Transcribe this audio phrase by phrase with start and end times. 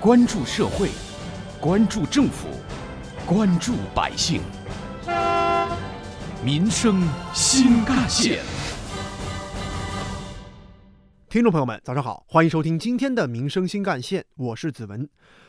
[0.00, 0.90] 关注社会，
[1.60, 2.46] 关注政府，
[3.26, 4.40] 关注百姓，
[6.44, 7.02] 民生
[7.34, 8.38] 新干线。
[11.28, 15.08] 听众朋友们，早上好，欢迎收听今天的《民生新干线》，我是子文。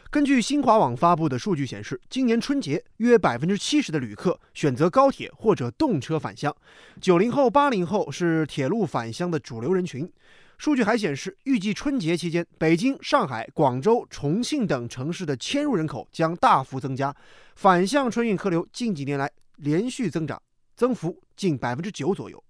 [0.09, 6.52] 根据新华网发布的数据显示，今年春节约百分之七十的旅客选择高铁或者动车返乡，
[7.00, 10.11] 九零后、八零后是铁路返乡的主流人群。
[10.59, 17.15] 数据还显示，预计春节期间，北京、上海、广州、重庆等城市的迁入人口将大幅增加，
[17.55, 20.39] 反向春运客流近几年来连续增长，
[20.75, 22.43] 增幅近百分之九左右。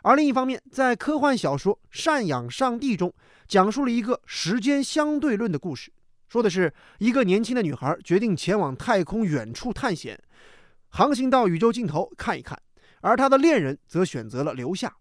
[0.00, 3.12] 而另一方面，在科幻小说《赡养上帝》中，
[3.46, 5.92] 讲述了一个时间相对论的故事，
[6.30, 10.18] 说的是一个年轻的女孩决定前往太空远处探险，
[10.88, 12.58] 航行到宇宙尽头看一看，
[13.02, 14.96] 而她的恋人则选择了留下。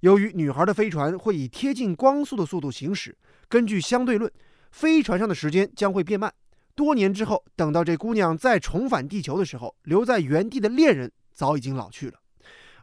[0.00, 3.16] 由于女孩的飞船会以贴近光速的速度行驶，
[3.48, 4.30] 根据相对论，
[4.70, 6.32] 飞船上的时间将会变慢。
[6.74, 12.18] 多年之后，等到这姑娘再重返地球的时候，留在原地的恋人早已经老去了。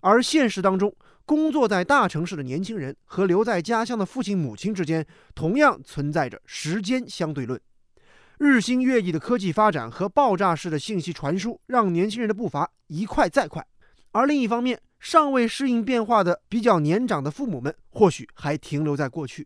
[0.01, 0.93] 而现实当中，
[1.25, 7.61] 工作在大城市的年轻人和留在家乡的父亲母亲之间，同样存在着时间相对论。
[8.39, 13.65] 日新月异的科技发展和爆炸式的信息传输，让年轻人的步伐一快再快。
[14.11, 19.45] 而另一方面，尚未适应变化的比较年长的父母们，或许还停留在过去。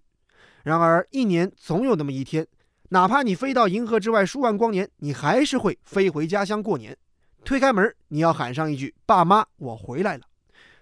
[0.64, 2.46] 然而，一年总有那么一天，
[2.90, 6.96] 哪怕你飞到银河之外数万光年，你还是会飞回家乡过年。
[7.44, 10.26] 推开门，你要喊上一句：“爸妈，我回来了。”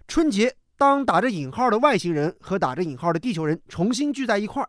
[0.10, 4.68] 春节，当打着引号的外星人和打着引号的地球人重新聚在一块儿，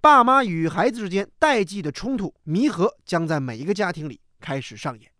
[0.00, 5.11] 爸妈与孩子之间代际的冲突弥合将在每一个家庭里开始上演。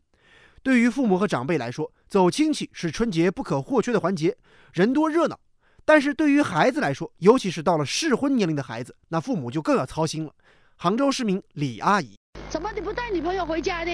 [0.63, 4.37] 对于父母和长辈来说，走亲戚是春节不可或缺的环节，
[4.73, 5.41] 人多热闹。
[5.85, 10.33] 但是对于孩子来说，尤其是到了适婚年龄的孩子，那父母就更要操心了。
[10.77, 12.17] 杭州市民李阿姨：
[12.49, 13.91] 怎么你不带女朋友回家的？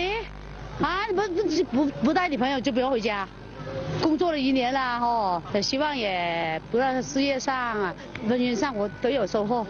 [0.82, 3.26] 啊，你不不不不带女朋友就不要回家？
[4.02, 7.94] 工作了一年了哈，希望也不论事业上啊、
[8.26, 9.66] 人缘上，我都有收获。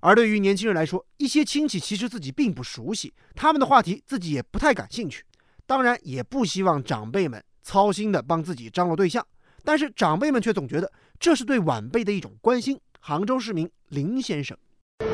[0.00, 5.22] 而对于年轻人来说，一些亲戚其实自己并不熟悉，他们的话题自己也不太感兴趣。
[5.66, 9.26] 当然也不希望长辈们操心的帮自己张罗对象，
[9.64, 12.78] 但是长辈们却总觉得这是对晚辈的一种关心。
[13.00, 14.56] 杭州市民林先生，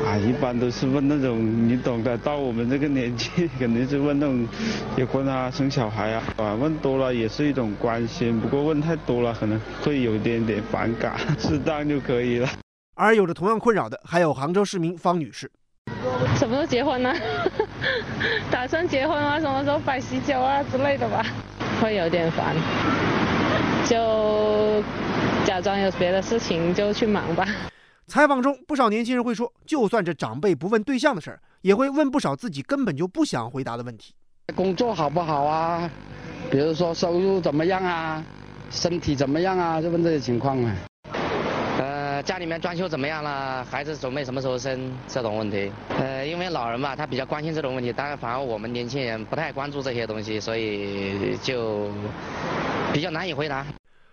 [0.05, 4.47] 啊，一般都是问那种你懂的，到我们这个年纪肯定是问那种
[4.95, 12.49] 结婚啊、生小孩啊，啊，问多了也是一种关心，不过问太多了可能会有点点反感，适当就可以了。
[12.95, 15.51] 而有着同样困扰的还有杭州市民方女士。
[16.35, 17.13] 什么时候结婚呢？
[18.51, 19.39] 打算结婚啊？
[19.39, 21.25] 什么时候摆喜酒啊之类的吧？
[21.81, 22.55] 会有点烦，
[23.85, 24.81] 就
[25.45, 27.45] 假装有别的事情就去忙吧。
[28.07, 34.13] 采访中，不少年轻人会说，就算这长辈不问对象的事儿，也会问不少自己根本就不想回答的问题。
[34.55, 35.89] 工作好不好啊？
[36.51, 38.23] 比如说收入怎么样啊？
[38.69, 39.81] 身体怎么样啊？
[39.81, 40.75] 就问这些情况啊。
[42.23, 43.65] 家里面装修怎么样了？
[43.65, 44.89] 孩子准备什么时候生？
[45.09, 45.69] 这种问题，
[45.99, 51.91] 呃，因为老人嘛，他比较关心这种问题，当然反而我们年轻人不太关注这些东西，所以就
[52.93, 53.65] 比较难以回答。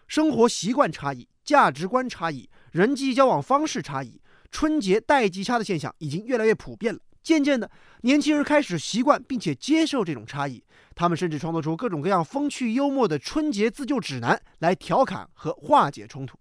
[0.08, 4.20] 生活习惯差异、价值观差异、人际交往方式差异，
[4.50, 6.98] 春节代际差的现象已经越来越普遍了。
[7.22, 7.70] 渐渐的，
[8.00, 10.60] 年轻人开始习惯并且接受这种差异，
[10.96, 16.36] 他们甚至创作出各种各样风趣幽默的春节自救指南，来调侃和化解冲突。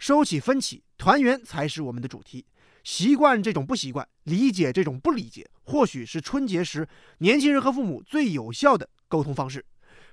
[0.00, 2.46] 收起分歧，团圆才是我们的主题。
[2.82, 6.88] 习惯这种不习惯，理解这种不理解，或许是春节时
[7.18, 9.64] 年轻人和父母最有效的沟通方式。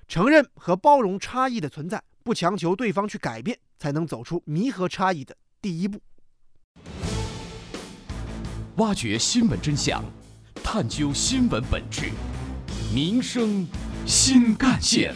[0.06, 6.02] 承认和包容差异的存在，不强求对方去改变，才能走出弥合差异的第一步。
[8.76, 10.04] 挖掘新闻真相，
[10.62, 12.10] 探究新闻本质，
[12.94, 13.66] 民生
[14.06, 15.14] 新干线。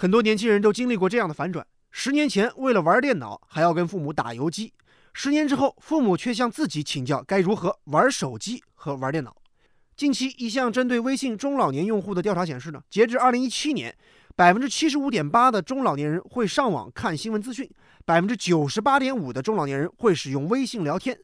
[0.00, 4.72] 很多年轻人都经历过这样的反转：十年前为了玩电脑还要跟父母打游击，
[5.12, 9.36] 十年之后父母却向自己请教该如何玩手机和玩电脑。
[9.94, 13.94] 近期一项针对微信中老年用户的调查显示呢，截至二零一七年，
[14.34, 17.70] 百分之七十五点八的中老年人会上网看新闻资讯，
[18.06, 21.14] 百分之九十八点五的中老年人会使用微信聊天，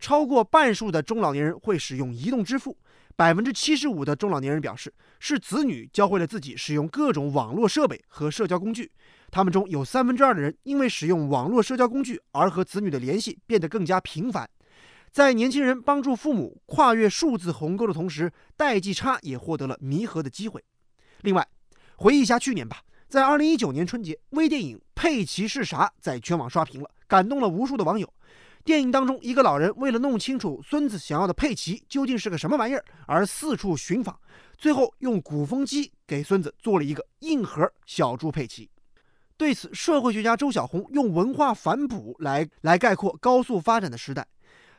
[0.00, 2.78] 超过半数的中老年人会使用移动支付。
[3.14, 8.90] 百分之七十五的中老年人表示，是子女教会了自己使用各种网络设备和社交工具。
[9.30, 14.48] 他们中有三分之二的人因为使用网络社交工具而和子女的联系变得更加频繁。
[15.10, 20.62] 在年轻人帮助父母跨越数字鸿沟的同时，代际差也获得了弥合的机会。
[21.20, 21.46] 另外，
[21.96, 28.10] 回忆一下去年吧，在二零一九年春节，微电影《佩奇是啥》在全网刷屏了，感动了无数的网友。
[28.64, 34.16] 电影当中，一个老人为了弄清楚孙子想要的佩奇究竟是个什么玩意儿，而四处寻访，
[34.56, 38.70] 最后用鼓风机给孙子做了一个硬核小猪佩奇。
[39.36, 44.24] 对此，社会学家周小红用文化反哺来来概括高速发展的时代。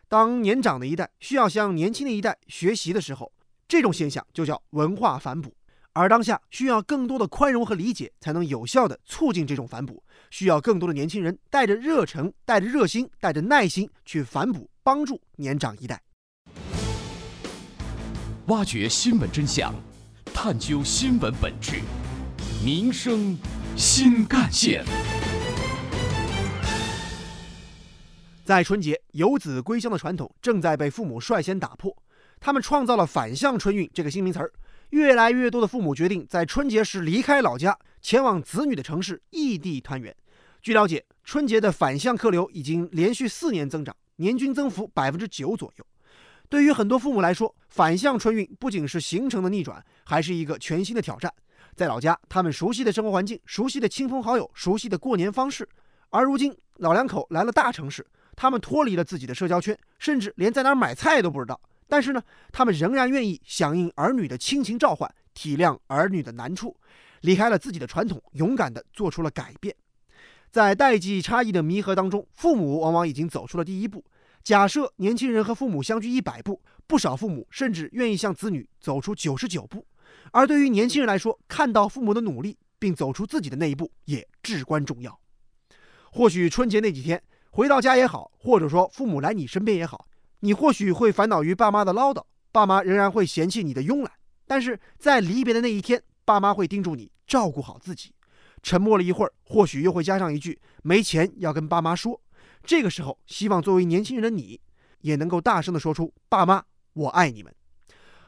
[0.07, 3.33] 当年长的一代需要向年轻的一代学习的时候，
[3.67, 5.53] 这种现象就叫文化反哺。
[5.91, 10.01] 而当下需要更多的宽容和理解，才能有效地促进这种反哺。
[10.33, 16.01] 需要更多的年轻人带着热诚、 带着热心、带着耐心去反哺、帮助年长一代。
[18.47, 19.71] 挖掘新闻真相，
[20.33, 21.81] 探究新闻本质，
[22.65, 23.37] 民生
[23.77, 24.83] 新干线。
[28.43, 31.95] 在春节，游子归乡的传统正在被父母率先打破。
[32.39, 34.51] 他们创造了“反向春运”这个新名词儿。
[34.89, 40.15] 越来越多的父母决定在春节时离开老家，前往子女的城市异地团圆。
[40.63, 45.85] 据了解，春节的反向客流已经连续四年增长，年均增幅百分之九左右。
[46.47, 51.29] 对于很多父母来说，反向春运不仅是行程的逆转，还是一个全新的挑战。
[51.75, 55.65] 在老家，他们熟悉的生活环境、熟悉的亲朋好友、熟悉的过年方式；
[56.09, 61.59] 而如今，老两口来了大城市，他们脱离了自己的社交圈，甚至连在哪儿买菜都不知道。
[61.89, 62.23] 但是呢，
[62.53, 66.73] 他们仍然愿意响应儿女的亲情召唤，体谅儿女的难处，
[67.19, 69.75] 离开了自己的传统，勇敢地做出了改变。
[70.53, 74.05] 在代际差异的弥合当中，父母往往已经走出了第一步。
[74.43, 79.83] 假设年轻人和父母相距一百步，不少父母甚至愿意向子女走出九十九步。
[80.31, 85.19] 而对于年轻人来说，看到父母的努力，并走出自己的那一步，也至关重要。
[86.11, 87.19] 或许春节那几天
[87.49, 90.05] 回到家也好，或者说父母来你身边也好。
[90.41, 94.11] 你或许会烦恼于爸妈的唠叨，爸妈仍然会嫌弃你的慵懒，
[94.45, 98.13] 但是在离别的那一天，爸妈会叮嘱你照顾好自己。
[98.63, 102.19] 沉默了一会儿，或许又会加上一句“没钱要跟爸妈说”。
[102.63, 104.59] 这个时候，希望作为年轻人的你，
[105.01, 106.63] 也能够大声地说出“爸妈，
[106.93, 107.53] 我爱你们”。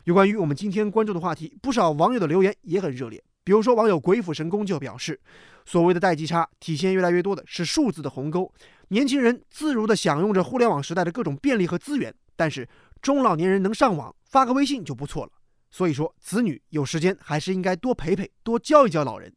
[0.03, 3.23] 有关于我们今天关注的话题，不少网友的留言也很热烈。
[3.43, 5.19] 比如说，网友鬼斧神工就表示，
[5.65, 8.51] 所谓的代际差，体现越来越多的是数字的鸿沟。
[8.89, 12.67] 年轻人自如地享用着互联网时代的各种便利和资源，但是
[13.01, 15.31] 中老年人能上网发个微信就不错了。
[15.71, 19.33] 所以说，子女有时间还是应该多陪陪，多教一教老人。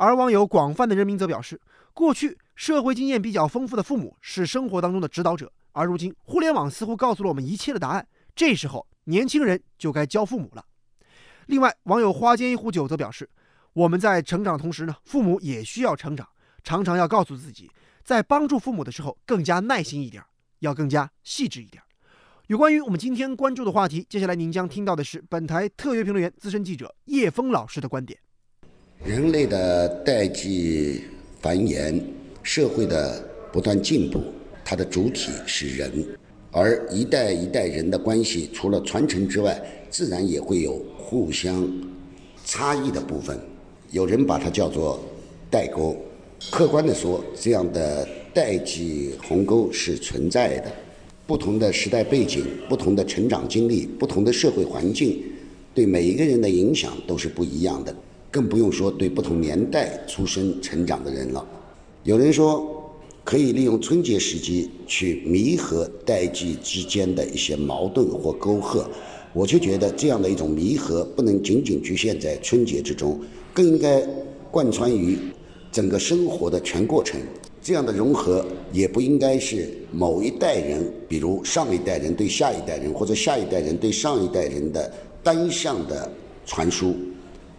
[0.00, 1.60] 而网友广泛的人民则表示，
[1.92, 10.64] 过去社会经验比较丰富的父母是生活当中的指导者，而如今互联网似乎告诉了我们一切的答案，这时候年轻人就该教父母了。
[11.48, 13.28] 另外，网友花间一壶酒则表示。
[13.74, 16.26] 我们在成长的同时呢，父母也需要成长，
[16.64, 17.70] 常常要告诉自己，
[18.02, 20.24] 在帮助父母的时候更加耐心一点，
[20.60, 21.82] 要更加细致一点。
[22.46, 28.18] 有关于我们今天关注的话题，接下来您将听到的是本台特约评论员、资深记者叶峰老师的观点。
[29.02, 31.00] 人类的代际
[31.40, 31.98] 繁衍，
[32.42, 34.20] 社会的不断进步，
[34.62, 36.06] 它的主体是人，
[36.50, 39.58] 而一代一代人的关系，除了传承之外，
[39.88, 41.66] 自然也会有互相
[42.44, 43.40] 差异的部分。
[43.90, 45.00] 有人把它叫做
[45.50, 45.96] 代沟。
[46.50, 50.70] 客观的说，这样的代际鸿沟是存在的。
[51.26, 55.22] 不同的时代背景、不同的成长经历、不同的社会环境，
[55.74, 57.94] 对每一个人的影响都是不一样的。
[58.30, 61.44] 更不用说对不同年代出生、成长的人了。
[62.04, 62.90] 有人说，
[63.24, 68.88] 可以利用春节时机去弥合代际之间的一些矛盾或沟壑。
[69.32, 73.20] 我却觉得这样的一种弥合，不能仅仅局限在春节之中。
[73.52, 74.00] 更应该
[74.50, 75.18] 贯穿于
[75.70, 77.20] 整个生活的全过程。
[77.62, 84.90] 这样的融合也不应该是某一代人，比如上一代人对下一代人，或者下一代人对上一代人的
[85.22, 86.10] 单向的
[86.46, 86.94] 传输，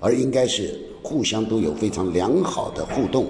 [0.01, 3.27] 而应该是互相都有非常良好的互动，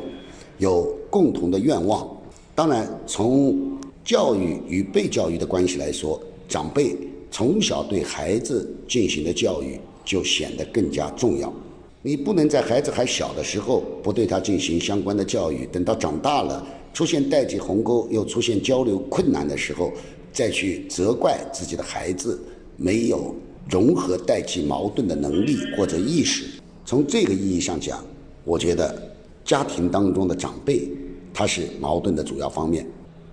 [0.58, 2.10] 有共同的愿望。
[2.56, 6.96] 当然，从教育与被教育的关系来说，长辈
[7.30, 11.54] 从小对孩子进行的教育就显得更加重要。
[12.02, 19.92] 你不能在孩子还小的时候不对他进行相关的教育，等到长大了出现代际鸿沟又出现交流困难的时候，
[20.34, 22.42] 再去责怪自己的孩子
[22.76, 23.36] 没有
[23.70, 26.46] 融合代际矛盾的能力或者意识。
[26.86, 28.04] 从这个意义上讲，
[28.44, 29.02] 我觉得
[29.46, 30.90] 家庭当中的长辈
[31.34, 32.86] 他是矛盾的主要方面。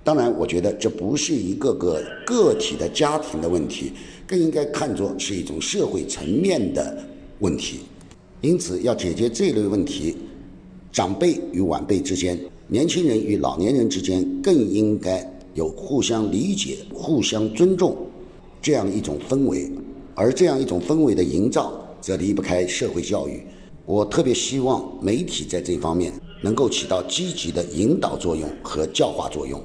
[0.04, 3.92] 当然，我觉得这不是一个个个体的家庭的问题，
[4.26, 6.96] 更应该看作是一种社会层面的
[7.40, 7.80] 问题。
[8.40, 10.16] 因此，要解决这类问题，
[10.90, 12.38] 长辈与晚辈之间、
[12.68, 17.94] 年轻人与老年人之间，更应该有互相理解、互相尊重
[18.62, 19.70] 这样一种氛围。
[20.14, 23.42] 而这样一种氛围的营造，则离不开社会教育。
[23.86, 26.12] 我特别希望媒体在这方面
[26.42, 29.62] 能够起到积极的引导作用和教化作用。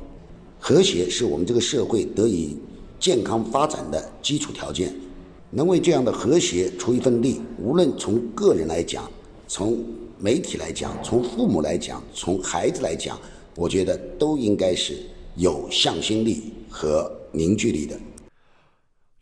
[0.59, 2.57] 和谐是我们这个社会得以
[2.99, 4.93] 健康发展的基础条件。
[5.55, 9.07] 能为这样的和谐出一份力，无论从个人来讲，
[9.47, 9.77] 从
[10.17, 13.19] 媒体来讲，从父母来讲，从孩子来讲，
[13.55, 14.97] 我觉得都应该是
[15.35, 17.95] 有向心力和凝聚力的。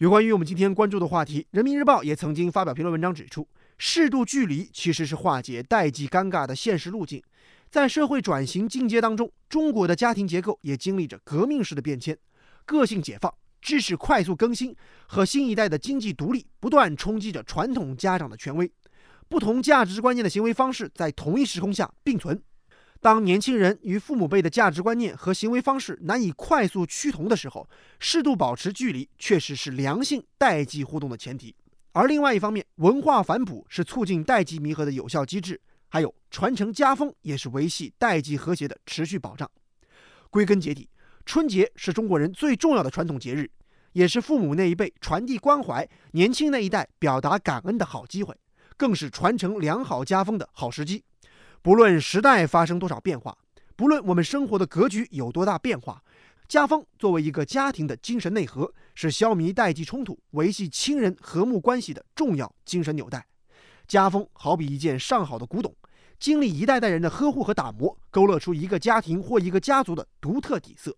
[0.01, 7.22] 有关于我们今天关注的话题，《人民日报》也曾经发表评论文章指出，适度距离其实是化解代际尴尬的现实路径。
[7.70, 12.17] 在社会转型进阶当中，中国的家庭结构也经历着革命式的变迁，
[12.65, 13.31] 个性解放。
[13.62, 18.72] 知识快速更新和新一代的经济独立不断冲击着传统家长的权威，
[19.29, 22.41] 不同价值观念的行为方式在同一时空下并存。
[23.01, 27.67] 当年轻人与父母辈的价值观念和行为方式难以快速趋同的时候，
[27.98, 31.55] 适度保持距离确实是良性代际互动的前提。
[31.93, 39.50] 而另外一方面，文化反哺是促进代际弥合的有效机制，还有传承家风也是维系代际和谐的持续保障。
[40.29, 40.88] 归根结底。
[41.25, 43.50] 春节是中国人最重要的传统节日，
[43.93, 48.36] 也是父母那一辈传递关怀、年轻那一代表达感恩的好机会，
[48.77, 51.03] 更是传承良好家风的好时机。
[51.63, 53.37] 不论时代发生多少变化，
[53.75, 56.01] 不论我们生活的格局有多大变化，
[56.47, 63.23] 家风作为一个家庭的精神内核，是消弭代际冲突、维系亲人和睦关系的重要精神纽带。
[63.87, 65.71] 家风好比一件上好的古董，
[66.19, 70.95] 经历一代代人的呵护和打磨，勾勒出一个家庭或一个家族的独特底色。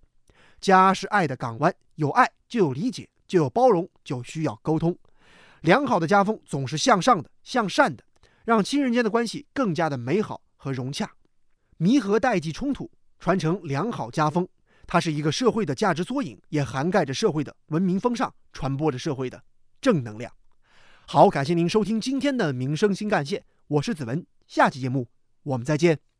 [0.62, 4.98] 家是爱的港湾，有爱就有理解，就有包容，就需要沟通。
[5.60, 8.02] 良好的家风总是向上的、向善的，
[8.46, 11.12] 让亲人间的关系更加的美好和融洽。
[11.76, 12.90] 弥合代际冲突，
[13.20, 14.48] 传承良好家风，
[14.88, 19.44] 它是一个社会的价值缩影，也涵盖着社会的文明风尚，传播着社会的
[19.82, 20.32] 正能量。
[21.06, 25.10] 好，感谢您收听今天的民生新干线，我是子文，下期节目
[25.44, 26.13] 我们再见。